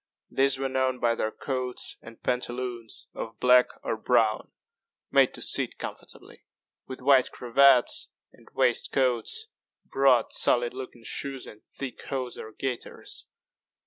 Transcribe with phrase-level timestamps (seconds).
[0.31, 4.51] These were known by their coats and pantaloons of black or brown,
[5.11, 6.43] made to sit comfortably,
[6.87, 9.49] with white cravats and waistcoats,
[9.85, 13.27] broad solid looking shoes, and thick hose or gaiters.